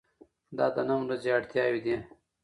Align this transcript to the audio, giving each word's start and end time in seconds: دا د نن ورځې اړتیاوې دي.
دا 0.57 0.65
د 0.75 0.77
نن 0.87 0.99
ورځې 1.05 1.29
اړتیاوې 1.37 1.79
دي. 1.85 1.95